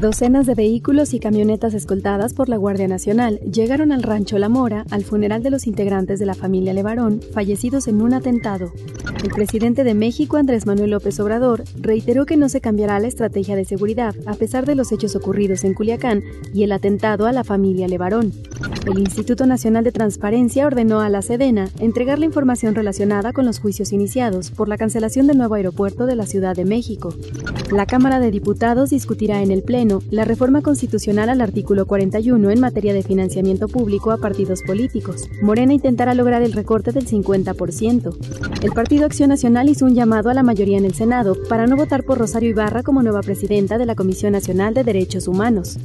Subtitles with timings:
[0.00, 4.86] Docenas de vehículos y camionetas escoltadas por la Guardia Nacional llegaron al rancho La Mora
[4.90, 8.72] al funeral de los integrantes de la familia Levarón fallecidos en un atentado.
[9.22, 13.56] El presidente de México, Andrés Manuel López Obrador, reiteró que no se cambiará la estrategia
[13.56, 16.22] de seguridad a pesar de los hechos ocurridos en Culiacán
[16.54, 18.32] y el atentado a la familia Levarón.
[18.86, 23.60] El Instituto Nacional de Transparencia ordenó a la Sedena entregar la información relacionada con los
[23.60, 27.14] juicios iniciados por la cancelación del nuevo aeropuerto de la Ciudad de México.
[27.70, 32.60] La Cámara de Diputados discutirá en el Pleno la reforma constitucional al artículo 41 en
[32.60, 35.28] materia de financiamiento público a partidos políticos.
[35.42, 38.14] Morena intentará lograr el recorte del 50%.
[38.62, 41.76] El Partido Acción Nacional hizo un llamado a la mayoría en el Senado para no
[41.76, 45.78] votar por Rosario Ibarra como nueva presidenta de la Comisión Nacional de Derechos Humanos.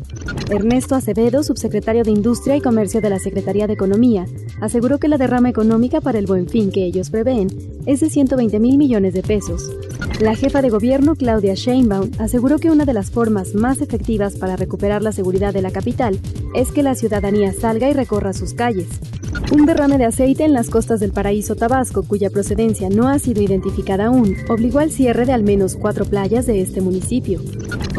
[0.49, 4.27] Ernesto Acevedo, subsecretario de Industria y Comercio de la Secretaría de Economía,
[4.61, 7.47] aseguró que la derrama económica para el buen fin que ellos prevén
[7.85, 9.71] es de 120 mil millones de pesos.
[10.19, 14.55] La jefa de gobierno, Claudia Sheinbaum, aseguró que una de las formas más efectivas para
[14.55, 16.17] recuperar la seguridad de la capital
[16.53, 18.87] es que la ciudadanía salga y recorra sus calles.
[19.51, 23.41] Un derrame de aceite en las costas del paraíso Tabasco, cuya procedencia no ha sido
[23.41, 27.41] identificada aún, obligó al cierre de al menos cuatro playas de este municipio.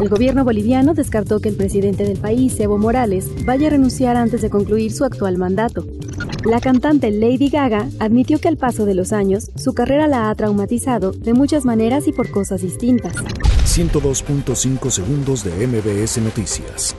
[0.01, 4.41] El gobierno boliviano descartó que el presidente del país, Evo Morales, vaya a renunciar antes
[4.41, 5.85] de concluir su actual mandato.
[6.45, 10.35] La cantante Lady Gaga admitió que al paso de los años, su carrera la ha
[10.35, 13.13] traumatizado de muchas maneras y por cosas distintas.
[13.65, 16.95] 102.5 segundos de MBS Noticias.